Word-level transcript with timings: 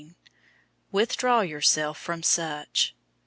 {NU 0.01 0.07
omits 0.07 0.17
"Withdraw 0.91 1.41
yourself 1.41 1.95
from 1.95 2.23
such." 2.23 2.95